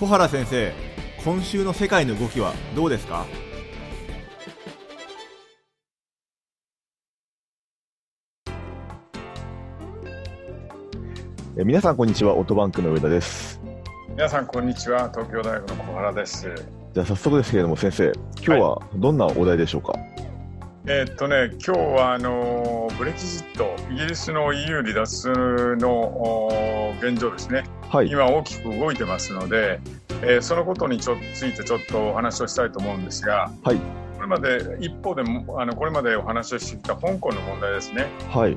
[0.00, 0.72] 小原先生
[1.22, 3.26] 今週の世界の動きはどうですか？
[11.58, 13.60] え皆さんこんにちはオートバンクの上田です。
[14.08, 16.48] 皆さんこんにちは東京大学の小原です。
[16.94, 18.10] じゃあ早速ですけれども先生
[18.42, 19.92] 今日はどんなお題でしょうか、
[20.86, 27.58] えーっとね今日はあのブレキジットイギリスの EU 離脱のお現状ですね。
[27.58, 27.69] はい
[28.04, 29.80] 今大きく動いてますので、
[30.22, 33.76] えーそのことにちょついてちょっとお話をしたいと思うんですがはい。
[34.16, 38.06] これまで一方でもあのこれまでお話をしてきた香港の問題ですね。
[38.28, 38.56] はい。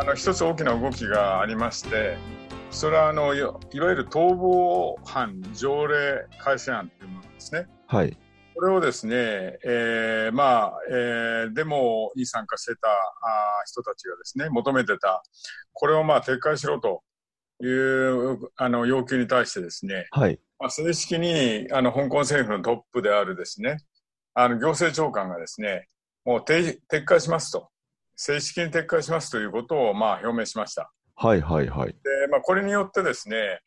[0.00, 2.16] あの一つ大きな動きがありまして
[2.70, 7.66] それはあのいわゆる逃亡犯条例改正案というものですね。
[7.86, 8.16] はい。
[8.54, 9.14] これをですね、
[9.64, 15.22] えーまあ、えーデモに参加してたあー人たちがですね、求めてた、
[15.72, 17.02] これをまあ撤回しろと
[17.66, 20.38] いうあの要求に対してですね、はい。
[20.58, 23.78] まあ、正式にあの香港政府のトップであるですね、
[24.34, 25.86] あの行政長官がですね、
[26.24, 27.68] もう撤撤回しますと、
[28.16, 30.92] 正式に撤回しますということをまあ表明しました。
[31.14, 31.88] はいはいはい。
[31.88, 31.96] で、
[32.30, 33.60] まあ、これによってですね、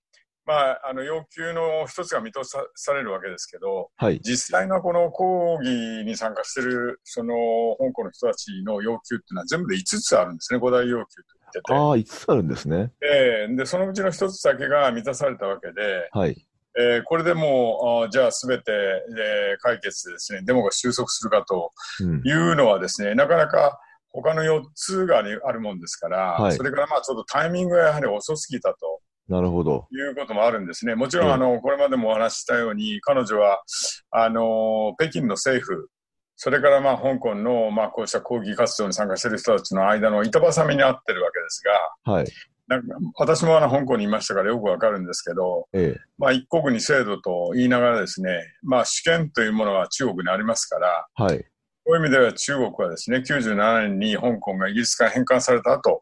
[0.45, 2.43] まあ、あの要求の一つが認め
[2.75, 4.19] されるわけですけど、はい。
[4.23, 5.69] 実際のこの抗議
[6.03, 7.33] に参加しているその
[7.79, 13.07] 香港の人たちの要求っていうのは全部で5つあるんですね、5大要求と言ってああ5つあるんですねて。
[13.07, 21.71] えーで、そのうちの1つだけが満たされたわけで、はいえーこれでもう、あーじゃあすべて、えー解決ですね、デモが収束するかと
[22.01, 23.79] うんいうのはですね、なかなか
[24.11, 29.01] 他の4つがあるあるもんですから、はいそれからまあちょっとタイミングがやはり遅すぎたと。
[29.27, 30.93] なるほどいうこともあるんですね。
[30.93, 33.63] もちろん、うんあの、これまでもお話ししたように、彼女は、
[34.11, 35.89] あの、北京の政府、
[36.37, 41.63] それからまあ、香港の、まあ、こうした抗議活動に参加している人たちの間の板挟みに合ってるわけです
[42.05, 42.27] が、はい。
[42.67, 46.01] なんか私もあの香港にいましたからよくわかるんですけど、ええ。
[46.17, 48.29] まあ、一国二制度と言いながらですね、
[48.63, 51.45] まあ、主権というものは中国にありますから、はい。
[51.85, 56.01] こういう意味では中国はですね、97年に香港がイギリスから返還された後、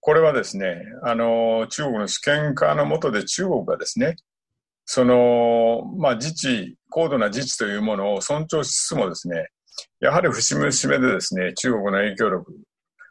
[0.00, 4.16] これはですね、あの、中国の主権化の下で中国がですね、
[4.94, 9.48] その、まあ、自治、高度な自治というものを尊重しつつもですね、
[10.00, 12.54] やはり節目節目でですね、中国の影響力、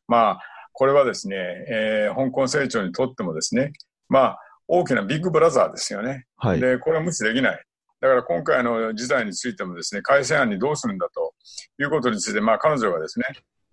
[0.07, 0.39] まあ、
[0.73, 1.35] これはですね、
[1.71, 3.73] えー香港成長にとってもですね、
[4.09, 6.27] まあ、大きなビッグブラザーですよね。
[6.37, 7.63] はいで、これは無視できない。
[7.99, 11.33] だから今回の事態についてもですね、改正案にどうするんだと
[11.79, 13.25] いうことについて、まあ彼女がですね、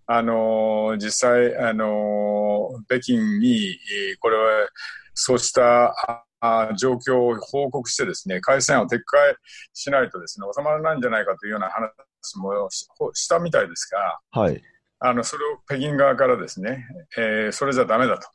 [0.06, 4.66] あのー実際、あのー北京に、えーこれは、
[5.12, 5.94] そうした
[6.76, 9.34] 状況を報告してですね、改正案を撤回
[9.72, 11.90] しないとですね、収まらないんじゃないかというような話
[12.38, 14.62] もししたみたいですが、はい。
[15.00, 16.84] あの、それを北京側からですね、
[17.16, 18.28] えーそれじゃダメだと。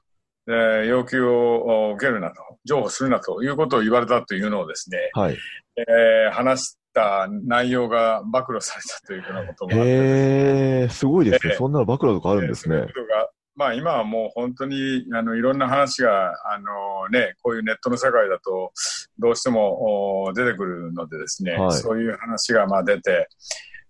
[0.48, 5.38] えー要求をお受けるなと、譲歩するなということを言われたというのをですね、はい。
[5.78, 11.54] えー話した内容が暴露されたというようなこともあって、へえすごいですね。
[11.54, 12.82] ええそんな暴露とかあるんですね。
[12.82, 18.72] ことがまあ今はもう本当にあのいろんな話があのねこういうネットの世界だと
[19.20, 21.72] どうしてもお出てくるのでですね、はい。
[21.74, 23.28] そういう話がまあ出て、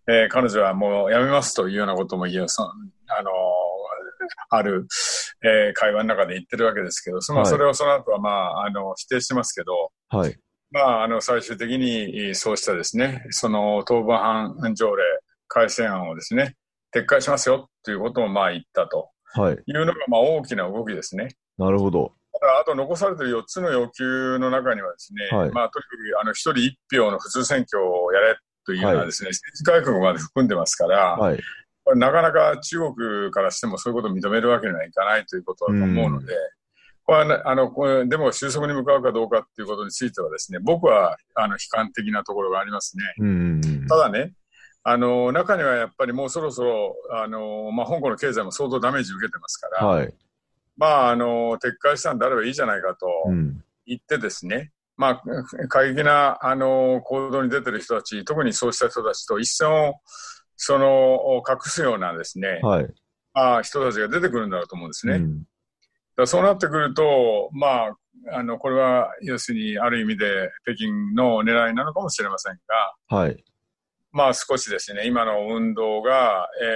[0.07, 2.73] えー彼女はもうやめますというようなことも言えそあ
[3.23, 3.31] の
[4.49, 4.85] ある、
[5.43, 7.49] えー会話の中で言ってるわけですけど、そのはい。
[7.49, 10.37] それをその後はまああの否定してますけど、はい。
[10.71, 15.03] まあ、あの最終的にえーそうしたですね、その逃亡犯条例
[15.47, 16.55] 改正案をですね、
[16.93, 19.53] 撤回しますよということをまあ言ったとはい。
[19.53, 21.29] いうのがまあ大きな動きですね。
[21.57, 22.13] なるほど。
[22.61, 25.51] あと残されている4つの要求の中にはですね、はい。
[25.51, 31.39] まあとにかくあの1人1票の普通選挙をやれというようなですね、政治改革まで含んでますから、はい。
[31.83, 36.33] これなかなか中国からしてもそういうことを認めるわけにはいかないということだと思うので、
[37.05, 43.03] これあの、これでも収束に向かうかどうかっていうことについてはですね、僕は、あの、悲観的なところがありますね。
[43.89, 44.31] ただね、
[44.85, 50.13] あの、中にはやっぱりもうそろそろ、あの、まあ、香港の経済も相当ダメージ受けてますから、はい。
[50.75, 53.63] まあ、あの、撤回したんであればいいじゃないかとうん。
[53.85, 59.95] 言ってですね、まあ、過激な、あの、行動に出てる人たち、特にそうした人たちと一線を、
[60.57, 62.87] その、隠すようなですね、はい。
[63.33, 65.15] まあ、人たちが出てくるんだろうと思うんですね。
[65.15, 65.43] うん。
[66.17, 67.95] らそうなってくると、まあ、
[68.33, 72.59] あの、これは、要するに、ある意味で、北京の狙いなのかもしれません
[73.09, 73.43] が、はい
[74.13, 76.67] まあ、少しですね、今の運動が、えー、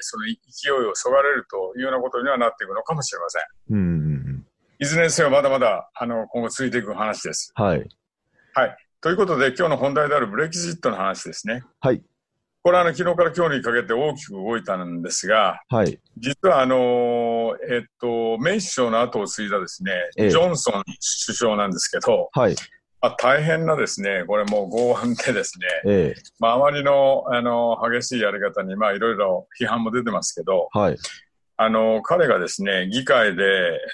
[0.00, 3.42] その勢いをそがれるというようなことにはなっていくのかもしれません。
[3.70, 4.46] うん
[4.80, 7.52] いずれにせよ、まだまだ、あの、今後続いていく話です。
[7.54, 7.88] はい
[8.54, 8.76] はい。
[9.00, 11.62] ということで、今日の本題であるブレキジットの話ですね。
[11.80, 12.02] はい
[12.64, 20.82] これはあの昨日から今日にかけて大きく動いたんですが、はい実はあの、えっと、メイ首相の後を継いだですね、ええジョンソン
[21.26, 22.56] 首相なんですけど、はい
[23.04, 30.96] まあ、大変なですね、これもう剛腕でですね、ええまあ、あまりのあの激しいやり方に、まあ、いろいろ批判も出てますけど、はい。
[31.58, 33.44] あの彼がですね、議会で、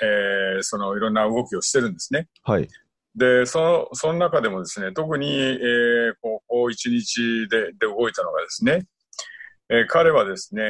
[0.01, 2.29] えーそのいろんな動きをしてるんですね。
[2.45, 2.69] はい。
[3.17, 8.85] で、その、その中でもですね、特に、えーこう、こう一日で、で動いたのがですね、
[9.71, 10.63] えー彼はですね、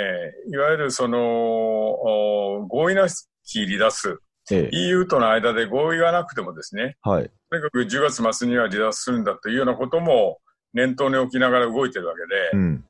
[0.50, 3.06] いわゆるその、お合意な
[3.44, 4.18] き離脱、
[4.54, 7.30] ええ EU との間で合意がなくてもですね、はい。
[7.50, 10.38] とにかく10月末には離脱するんだというようなことも
[10.72, 12.84] 念頭に置きながら動いてるわけで、うん。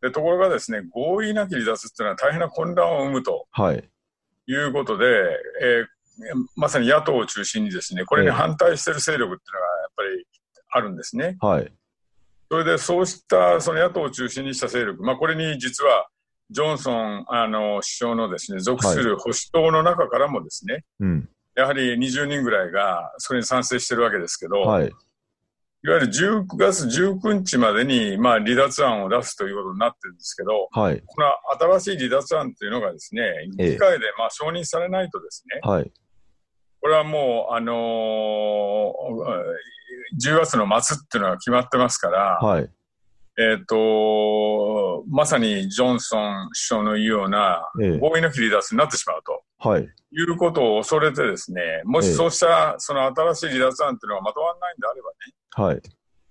[0.00, 3.84] でところがですね、合意なき離脱っていうのは大変な混乱を生むとはい。
[4.46, 5.06] いうことで、
[5.62, 5.86] えー
[6.56, 10.26] まさに野党を中心にですね、これにええ反対している勢力っていうのがやっぱり
[10.70, 11.36] あるんですね。
[11.40, 11.72] はい。
[12.50, 16.08] それでそうしたその野党を中心にした勢力、まあ、これに実は
[16.50, 21.28] ジョンソンあの首相のですね属する保守党の中からもですね、うん。
[21.54, 24.86] やはり20人ぐらいがそれに賛成してるわけですけど、はい。
[24.86, 31.02] いわゆる10月19日までに、まあ、離脱案を出すということになってるんですけど、はい。
[31.06, 33.22] この新しい離脱案というのがですね、
[33.58, 35.92] ええ議会でまあ承認されないとですね、はい。
[36.80, 38.92] これはもう、あのー
[40.20, 42.70] 10月の末っていうのが決まってますから、はい。
[43.38, 49.42] えっ、と、まさにジョンソン首相の言うようなええ合意の切り出すになってしまうと。
[49.58, 49.82] はい。
[49.82, 55.16] いうことを恐れてですね、もしええそうしたその新しい離脱案っていうのがまとまらないんであればね、
[55.68, 55.82] はい。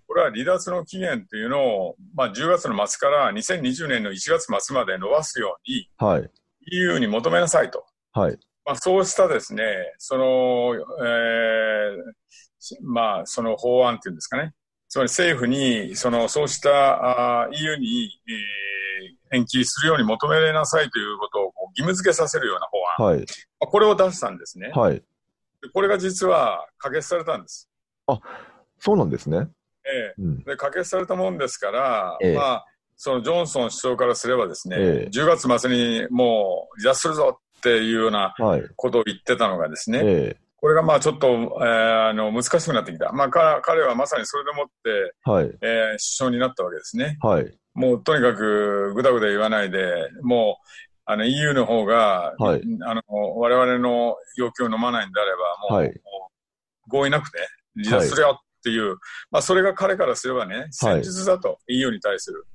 [0.05, 6.29] これは離脱の期限というのを、まあ、10月の末から2020年の1月末まで伸ばすようにはい。
[6.71, 7.85] EU に求めなさいと。
[8.11, 8.37] はい。
[8.65, 9.63] まあ、そうしたですね、
[9.97, 14.53] その、えーまあ、その法案っていうんですかね。
[14.89, 18.35] つまり政府に、その、そうしたあー EU に、えー
[19.31, 22.67] 延期するように求めなさいということを義務付けさせるような
[22.97, 23.11] 法案。
[23.11, 23.19] はい。
[23.19, 23.25] ま
[23.61, 24.71] あこれを出したんですね。
[24.73, 24.95] はい。
[24.95, 25.03] で
[25.73, 27.69] これが実は可決されたんです。
[28.79, 29.49] そうなんですね。
[29.85, 30.43] えうん。
[30.47, 38.63] えで可決されたもんですから、ええまあ、そのジョンソン首相からすればですね、ええ10月末にもう離脱するぞっていうようなはい。
[38.77, 41.27] ことを言ってたのがですね、えこれがまあちょっと、
[41.61, 43.11] えーあの難しくなってきた。
[43.11, 45.45] まあ彼彼はまさにそれでもって、えはい。
[45.61, 47.17] えー首相になったわけですね。
[47.21, 47.57] はい。
[47.73, 50.67] もうとにかくぐだぐだ言わないで、もう
[51.05, 53.01] あの EU の方が、はいあの
[53.37, 55.31] 我々の要求を飲まないんであれ
[55.69, 56.31] ば、もう,、はいも
[56.87, 57.37] う合意なくて
[57.83, 58.97] 離脱するよっていう、
[59.29, 62.47] まあそれが彼からすればね、戦術だと、EU に対する。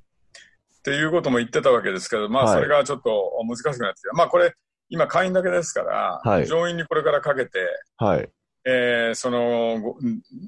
[0.79, 4.13] っていうことも言ってたわけですけど、まあはいそれがちょっと難しくなってきた。
[4.13, 4.53] まあこれ、
[4.89, 7.59] 今会員だけですから、はい上院にこれからかけて、
[7.97, 8.29] はい。
[8.65, 9.97] えーそのご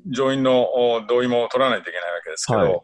[0.08, 2.82] 上院のお同意も取らないといけないわけですけど、はい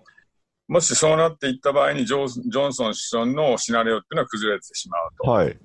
[0.67, 5.57] もしそうなっていった場合にジョンソン首相のシナリオっていうのは崩れてしまうとはい。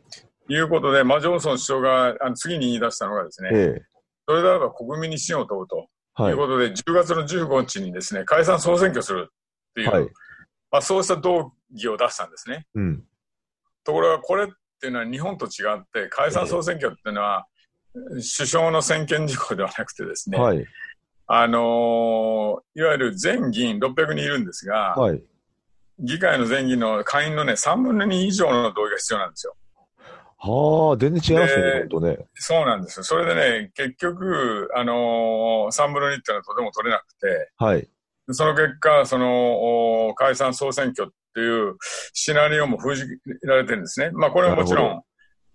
[0.49, 3.83] いうことで、まあ、ジョンソン首相があの次に言い出したのがですね、ええ
[4.29, 6.49] それであれば国民に信を問うとはいいうこ。
[6.49, 9.33] とで、10月の15日にですね解散・総選挙するっ
[9.77, 10.05] ていう、はい。
[10.73, 12.67] まあ、そうした動議を出したんですね。
[12.75, 13.05] うん。
[13.85, 14.49] ところがこれっ
[14.81, 17.46] ていうのは日本と違って解散・総選挙っていうのは、
[18.37, 20.64] 首相の専権事項ではなくてですね、はい。
[21.28, 25.23] あのーいわゆる全議員600人いるんですが、はい。
[25.99, 29.56] 議会の全議員の会員のね、3分の2以上の同意が必要なんですよ。
[30.38, 32.19] はあ、全然違いますね、で本当ね。
[32.34, 33.05] そうなんですよ。
[33.05, 37.88] それでね、結局、あのー、3分の2っていうのはとても取れなくて、はい。
[38.30, 41.76] その結果、その、お解散総選挙っていう
[42.14, 43.05] シナリオも封じ
[43.43, 44.11] られてるんですね。
[44.12, 45.02] まあ、これはもちろん、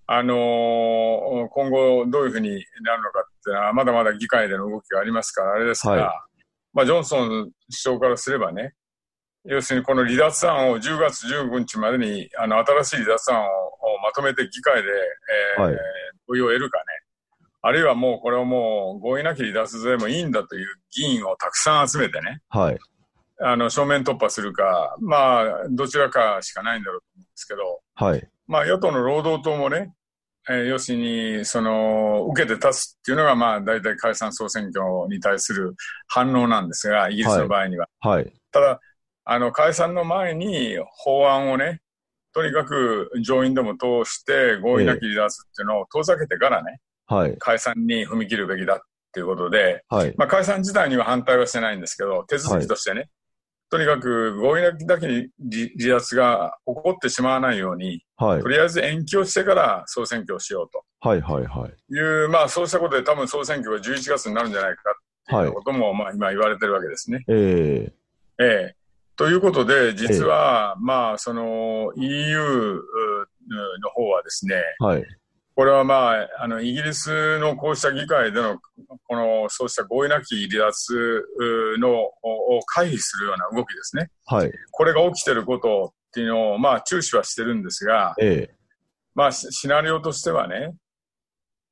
[0.06, 2.50] あのー今後どういうふうに
[2.84, 6.26] なるのかっていうのは、まだまだ議会での動きがありますから、あれですが、は
[6.74, 8.74] まあ、ジョンソン首相からすればね、
[9.46, 13.48] 要するにこの離脱案を10月15日までに、あの、新しい離脱案を
[13.82, 14.90] をまとめて議会で、
[15.58, 15.76] えーはい
[16.28, 16.84] 合意を得るかね。
[17.64, 22.78] あるいはもうこれをもう合意なき離脱でもいいんだという議員をたくさん集めてね、はい。
[23.44, 28.30] あの、正面突破するか、まあ、どちらかしかないんだろうと思うんですけど、はい。
[28.48, 29.94] まあ、与党の労働党もね、
[30.50, 35.76] えー要するに、その、受けて立つっていうのが、まあ、大体解散総選挙に対する
[36.08, 37.88] 反応なんですが、イギリスの場合には。
[38.00, 38.34] はい。
[38.52, 38.80] ただ、
[39.24, 41.82] あの、解散の前に法案をね、
[42.34, 47.36] とにかく上院でも通して合意なき離脱っていうのを遠ざけてからね、はい。
[47.38, 48.80] 解散に踏み切るべきだっ
[49.14, 50.14] ていうことで、はい。
[50.18, 53.10] まあ、解散自体には反対はしてないんですけど、手続きとしてね、
[53.72, 58.50] とにかく合意だけに離離脱が起こってしまわないように、はいと。
[58.50, 61.22] りあえず延期をしてから総選挙をしようはい。
[61.22, 61.46] はい。
[61.46, 61.72] はい。
[61.90, 67.24] という、まあそうしたことで多分総選挙が11月になるんじゃないかっていうことも、まあ今言われてるわけですね。
[67.30, 67.92] え
[68.40, 68.76] えええ。
[69.16, 75.06] ということで、実は、まあその EU の方はですね、はい。
[75.56, 78.58] これはまあ、あの、イギリスのこうした議会での、
[79.08, 81.28] この、そうした合意なき離脱
[81.80, 82.14] の、を
[82.66, 84.10] 回避するような動きですね。
[84.26, 84.52] はい。
[84.72, 88.56] これが起きてることっていうのを、まあ、注視はしてるんですが、ええ。
[89.14, 90.74] まあ、シシナリオとしてはね、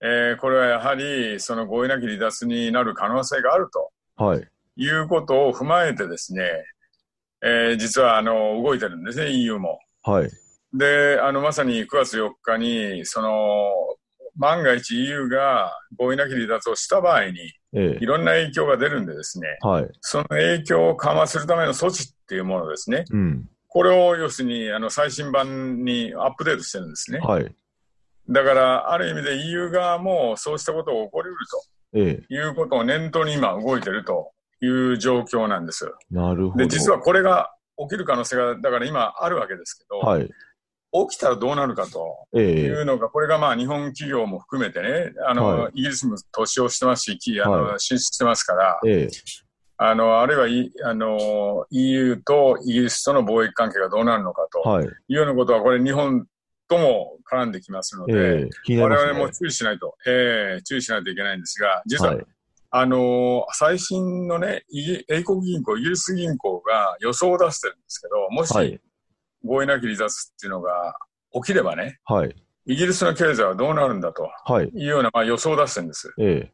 [0.02, 3.70] えーこれはやはり、その合意なき離脱になる可能性がある
[4.18, 4.48] とはい。
[4.76, 6.44] いうことを踏まえてですね、
[7.42, 9.80] えー実は、あの、動いてるんですね、EU も。
[10.04, 10.30] はい。
[10.74, 13.72] で、あの、まさに9月4日に、その、
[14.36, 17.40] 万が一 EU が合意なき離脱をした場合に、
[17.74, 17.98] ええ。
[18.02, 19.90] いろんな影響が出るんでですね、はい。
[20.02, 23.06] その影響を緩和するための措置っていうものですね。
[23.12, 23.50] うん。
[23.68, 27.20] これを要するに、あの、最新版にアップデートしてるんですね。
[27.20, 27.56] はい。
[28.30, 31.38] だから、ある意味で EU 側もそうしたことが起こりうる
[31.94, 32.28] ええ。
[32.28, 35.92] ということを念頭に今動いてるという状況なんです。
[36.12, 36.64] なるほど。
[36.64, 40.30] で、実はこれが起きる可能性が、だから今あるわけですけど、はい。
[40.92, 42.68] 起きたらどうなるかといええ。
[42.70, 49.10] うのが、これがまあ日本企業も含めてね、あの、はイギリスも投資をしてますし、きあの、は進出してますから、ええ。
[49.78, 54.86] あの、あるいはいあの EU とイギリスとの貿易関係がどうなるのかとはい。
[54.86, 56.26] いうようなことは、これ日本
[56.68, 58.50] とも絡んできますので、ええ。
[58.66, 59.12] 気になりますね。
[59.12, 62.26] 我々も注意しないと、ええ注意しないといけないんですが、実は、はい。
[62.72, 64.64] あの最新のね、
[65.10, 68.80] 英国銀行、イギリス銀行が予想を出してるんですけど、もしはい。
[69.46, 70.94] 合意なき離脱っていうのが
[71.34, 72.36] 起きればね、はい。
[72.66, 74.68] イギリスの経済はどうなるんだとはい。
[74.68, 76.14] いうような、まあ、予想を出してるんです。
[76.20, 76.52] え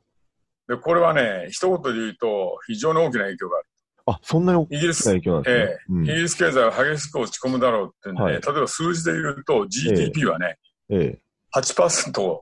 [0.69, 0.73] え。
[0.75, 3.67] で、これはね、一言で言うと、非常に大きな影響がある。
[4.07, 5.63] あ、そんなに大きイギリス、な影響なんですね。
[5.63, 10.57] えうんイギリス経済は激しく落ち込むだろうっていうんで、はい例えば数字で言うと、GDP はね、
[10.89, 11.19] ええ。
[11.55, 12.39] 8%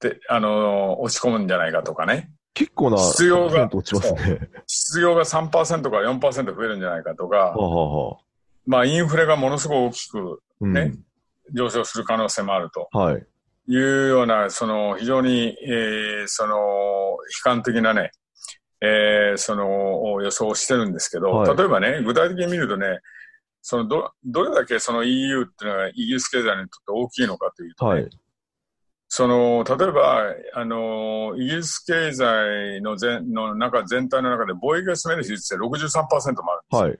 [0.00, 3.70] で、あのー落ち込むんじゃないかとかね、結構な、失業が。
[4.66, 8.27] 失業が3%から4%増えるんじゃないかとかは、あ、はあはあ。
[8.68, 10.72] まあ、インフレがものすごい大きくうん。
[10.72, 10.92] ね
[11.54, 13.26] 上昇する可能性もあるとはい。
[13.70, 18.10] いうような、その非常に、えーその悲観的なね、
[18.82, 23.00] えーその予想をしてるんですけど、はい例えばね、具体的に見るとね、
[23.62, 28.10] そのどどれだけその EU っていうのがイギリス経済にとって大きいのかというと、ねはい。
[29.08, 36.78] その例えばあのイギリス経済の全の中全体の中で貿易が占める比率って63%もあるんですよ。
[36.80, 36.98] はい。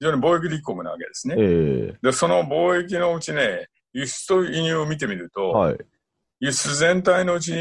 [0.00, 1.36] 非常に貿易立国なわけですね。
[1.38, 5.52] えで、その貿易のうちね、輸出と輸入を見てみると、え。
[5.52, 5.78] はい。
[6.40, 7.52] 輸出全体のうち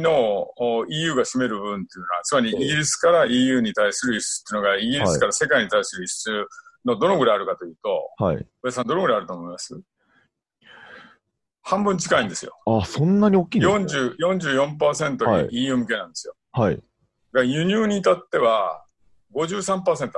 [0.00, 6.46] のお EU が占める部分っていうのは、つまりイギリスから EU に対する輸出っていうのが、イギリスから世界に対する輸出
[6.84, 8.36] のどのぐらいあるかというと、はい。
[8.36, 9.80] 上田さん、どのぐらいあると思います？
[11.62, 12.56] 半分近いんですよ。
[12.64, 14.14] あ、そんなに大きいんですね。
[14.16, 16.34] 40 44%はいが EU 向けなんですよ。
[16.52, 16.76] はい。
[16.76, 16.84] だか
[17.32, 18.84] ら輸入に至っては
[19.34, 20.10] 53%あるんで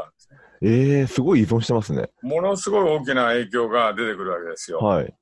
[0.62, 2.08] ええすごい依存してますね。
[2.22, 4.78] ものすごい大きな影響が出てくるわけですよ。
[4.78, 5.14] はい。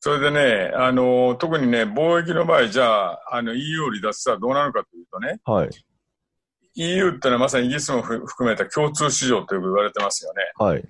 [0.00, 5.70] それでね、あの、特にね、貿易の場合、じゃあ、あの、EU を離脱したらどうなるかというとね、はい。
[6.76, 10.42] EU ってのはまさにイギリスもふ含めた共通市場とよく言われてますよね。
[10.56, 10.88] はい。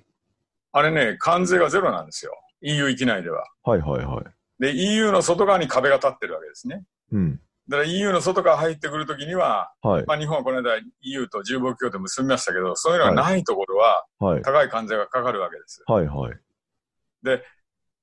[0.73, 2.31] あれね、関税がゼロなんですよ。
[2.61, 3.43] EU 域内では。
[3.63, 4.25] はいはいはい。
[4.59, 6.83] で、EU の外側に壁が立ってるわけですね。
[7.11, 7.39] うん。
[7.69, 10.05] だから EU の外から入ってくるときには、はい。
[10.05, 14.41] まあ日本はこの間 EU と自由貿易協定結びましたけど、そういうのがないところははい。
[14.41, 15.83] 高い関税がかかるわけです。
[15.85, 16.33] はいはい。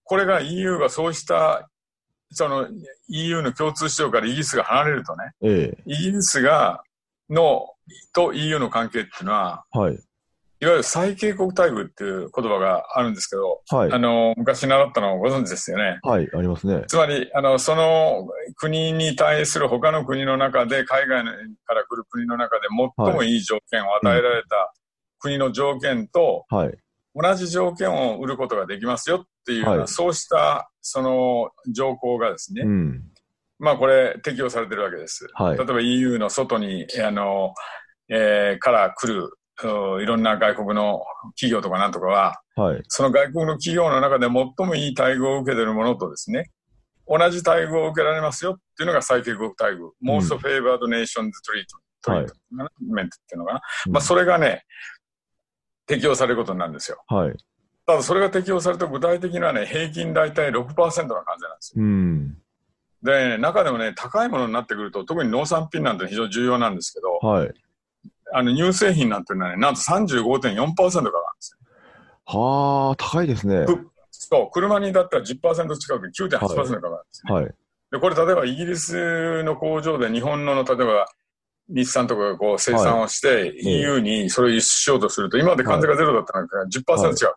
[0.05, 1.69] これが EU がそうした、
[2.31, 2.69] その
[3.09, 6.83] EU の共通市場からイギリスが離れるとね、えイギリスが、
[7.31, 7.67] の、
[8.13, 9.99] と EU の関係っていうのは、えはい。
[10.61, 13.99] いわゆる最恵国待遇っていう言葉があるんですけど、はいあ。
[13.99, 15.99] の、昔習ったのをご存知ですよね。
[16.03, 16.29] はい。
[16.33, 16.85] ありますね。
[16.87, 21.25] つまり、あの、その国に対する他の国の中で、海外
[21.65, 24.73] から来る国の中で最もいい条件を与えられた
[25.19, 26.75] 国の条件と、はい。
[27.17, 33.03] 同じ条件を売ることができますよっていうはいそうした、その条項がですね、うん。
[33.59, 35.29] まあこれ適用されてるわけです。
[35.35, 37.55] はい例えば EU の外に、あの、
[38.09, 39.31] えーから来る、うん
[39.63, 41.03] いろんな外国の
[41.37, 42.83] 企業とかなんとかは、はい。
[42.89, 46.51] その外国の企業の中で最もいい待遇を受けているものとですね、
[47.07, 49.91] 同じ待遇を受けられますよっていうのが最恵国待遇。
[50.03, 52.27] Most Favored Nations Treatment、っ
[53.29, 53.61] ていうのかな。
[53.87, 54.65] うんまあそれがね、
[55.87, 57.03] 適用されることになるんですよ。
[57.09, 57.37] はい。
[57.87, 61.23] ただそれが適用されると具体的にはね、平均大体6%の関税なんで
[61.61, 61.85] すよ。
[61.85, 62.39] うん。
[63.03, 67.53] で、中でもね、高いものになってくると、特に農産品なんて非常に重要なんですけど、はい。
[68.37, 70.71] あの乳製品なんていうのはね、なんと35.4%からなんで
[71.39, 71.59] すよ。
[72.27, 73.65] はあ、高いですね。
[73.65, 76.69] ふそう、車にだったら10%近く9.8%からなんで
[77.13, 77.33] すね。
[77.33, 77.55] はい。
[77.93, 81.07] で、これ例えばイギリスの工場で日本の、例えば
[81.69, 87.35] 日産とかがこう生産をして、ええ EU にそれを輸出しようとすると、今まで関税がゼロだったのが10%違うから。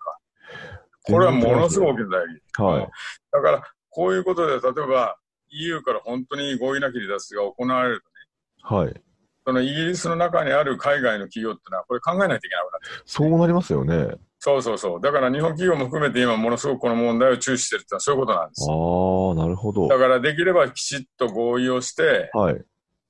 [1.03, 2.63] これはものすごい大きな打撃。
[2.63, 2.89] はい。
[3.31, 5.17] だから、こういうことで、例えば、
[5.49, 9.01] EU から本当に合意なき離脱が行われるとね、はい。
[9.47, 13.03] そのイギリスの中にある海外の企業っていうのは、これ考えないといけなくなってる。
[13.05, 13.95] そうなりますよね。
[13.95, 15.01] あそうそうそう。
[15.01, 18.67] だから日本企業も含めて今ものすごくこの問題を注視してるってのはそういうことなんです。
[18.69, 19.87] あ、なるほど。
[19.87, 22.61] だからできればきちっと合意をして、はい。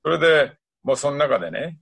[0.04, 0.52] それで
[0.84, 1.76] もうその中でね、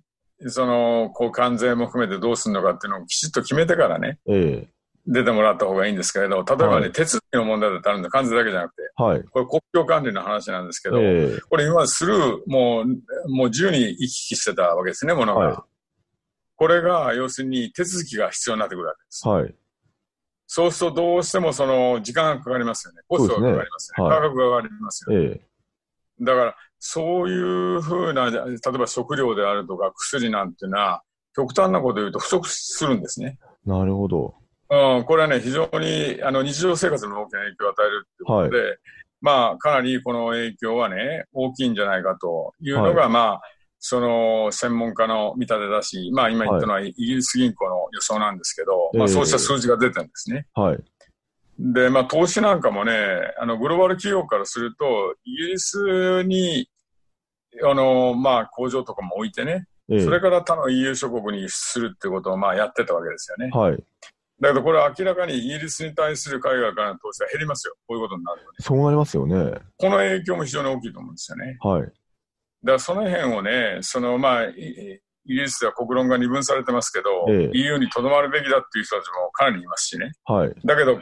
[0.47, 4.75] その、こう関税も含めてどうするのかっていうのをきちっと決めてからね、ええ
[5.07, 9.23] 出てもらった方がいいんですけれど、例えばね、はい手続きの問題だってあるんで、関税だけじゃなくて、はい。
[9.25, 15.41] これ国境管理の話なんですけど、ええこれ今までスルー、もう、もう自由に行き来してたわけですね、ものが。
[15.41, 15.57] はい
[16.59, 19.29] これが、要するに手続きが必要になってくるわけです。
[19.29, 19.55] はい。
[20.47, 23.03] そうするとどうしてもその時間がかかりますよね。
[23.09, 24.11] コストがかかりますよね。
[24.11, 25.25] ねはい価格が上がりますよね。
[25.25, 25.47] ええ
[26.19, 31.03] だから、そういうふうな、例えば食料であるとか薬なんていうのは、
[31.35, 33.39] 極端なこと言うと不足するんですね。
[33.67, 34.35] なるほど。
[34.69, 38.79] うん、これはね、非常にあの日常生活に大きな影響を与えるっていうことで、
[39.21, 43.41] まあ、かなりこの影響はね、大きいんじゃないかというのが、まあ、
[43.79, 50.47] その専門家の見立てだし、まあ今言ったのはイギリス銀行の予想なんですけど、まあええそうした数字が出てるんですね。
[50.55, 50.79] はい。
[51.59, 52.93] で、まあ投資なんかもね、
[53.39, 56.69] あのグローバル企業からすると、イギリスに、
[57.65, 63.51] あの、まあ工場とかも置いてね、ええそれから他の EU 諸国に輸出するってことをまあやってたわけですよね。
[63.53, 63.85] はい。
[64.40, 67.75] だけどこれは明らかにイギリスに対する海外からの投資は減りますよ。
[67.87, 68.57] こういうことになるとね。
[68.61, 69.61] そうなりますよね。
[69.78, 71.57] この影響も非常に大きいと思うんですよね。
[71.61, 71.81] はい。
[71.83, 71.93] だか
[72.62, 80.12] らその辺をね、そのまあ、いイギリスでは国論が二分されてますけど、ええ EU にとどまるべきだっていう人たちもかなりいますしね。
[80.25, 80.55] はい。
[80.64, 81.00] だけど、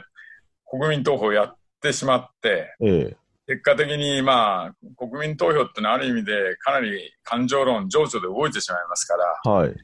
[0.67, 9.75] 国民投票をやってしまって、ええ結果的にまあ、国民投票ってのはある意味でかなり感情論、情緒で動いてしまいますから、はい。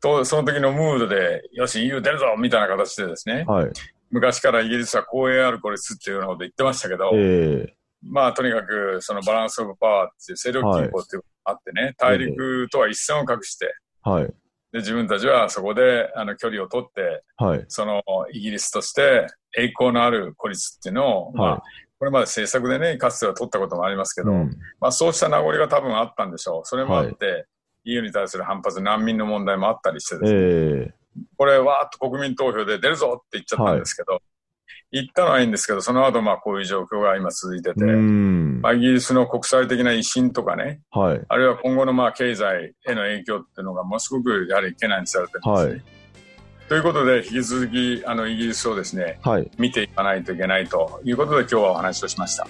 [0.00, 3.70] とその時のムードで、よし、EU 出るぞみたいな形でですね、はい。
[4.10, 14.24] 昔からイギリスは公営あるこれつっていうようなこと言ってましたけど、ええまあ、とにかく、そのバランスオブパワーっていう勢力均衡っていうのがあってね、大陸とは一線を画して、はい。
[14.72, 17.64] で、自分たちはそこで、あの、距離を取って、はい。
[17.68, 21.62] その、イギリスとして、栄光のある孤立っていうのを、まはいあ、
[21.98, 26.64] これまで政策でね、かつては取ったこともありますけど、うんまあ、そうした名残が多分あったんでしょう。
[26.64, 27.46] それもあって、
[27.84, 30.98] EU に対する反発、難民の問題もあったりしてですね、ええ
[31.36, 34.20] これ、わーっと国民投票で出るぞって言っちゃったんですけど、
[34.90, 38.60] 言ったのはいいんですけど、その後、まあ、こういう状況が今続いてて、うん。
[38.62, 41.20] まあ、イギリスの国際的な威信とかね、はい。
[41.28, 45.72] あるいは今後のまあ経済への影響っていうのがものすごくやはり懸念されてるんですね。
[45.72, 45.82] はい
[46.68, 49.50] ということで、引き続きあのイギリスをですね、はい。
[49.56, 52.46] 見ていかないといけないということで今日はお話をしました。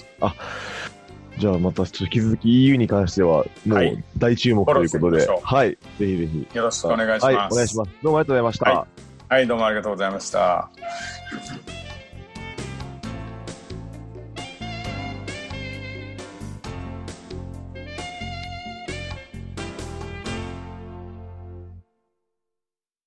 [1.38, 5.70] じゃあまたちょっと引き続き EU に関しては、もうはい大注目ということで、フォローしていはい。
[5.70, 6.56] ぜひぜひ。
[6.56, 7.24] よろしくお願いします。
[7.24, 7.90] はい、お願いします。
[8.02, 8.70] どうもありがとうございました。
[8.70, 8.86] は
[9.30, 10.70] いはい、どうもありがとうございました。